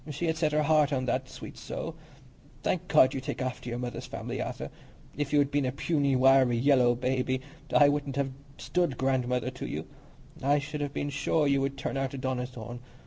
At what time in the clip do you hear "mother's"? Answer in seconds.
3.77-4.07